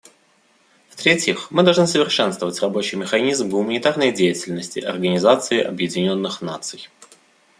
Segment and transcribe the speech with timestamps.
[0.89, 6.89] В-третьих, мы должны совершенствовать рабочий механизм гуманитарной деятельности Организации Объединенных Наций.